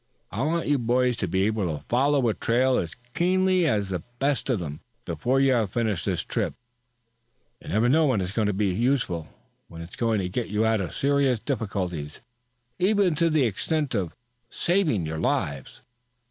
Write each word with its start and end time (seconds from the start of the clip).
I 0.31 0.41
want 0.41 0.65
you 0.65 0.79
boys 0.79 1.15
to 1.17 1.27
be 1.27 1.43
able 1.43 1.67
to 1.77 1.83
follow 1.83 2.27
a 2.27 2.33
trail 2.33 2.75
as 2.79 2.95
keenly 3.13 3.67
as 3.67 3.89
the 3.89 3.99
best 4.17 4.49
of 4.49 4.57
them 4.57 4.79
before 5.05 5.39
you 5.39 5.51
have 5.53 5.71
finished 5.73 6.07
this 6.07 6.23
trip. 6.23 6.55
You 7.61 7.67
never 7.69 7.87
know 7.87 8.07
when 8.07 8.19
it's 8.19 8.31
going 8.31 8.47
to 8.47 8.51
be 8.51 8.73
useful 8.73 9.27
when 9.67 9.83
it's 9.83 9.95
going 9.95 10.17
to 10.17 10.27
get 10.27 10.49
you 10.49 10.65
out 10.65 10.81
of 10.81 10.95
serious 10.95 11.37
difficulties, 11.37 12.19
even 12.79 13.13
to 13.13 13.29
the 13.29 13.43
extent 13.43 13.93
of 13.93 14.15
saving 14.49 15.05
your 15.05 15.19
lives." 15.19 15.83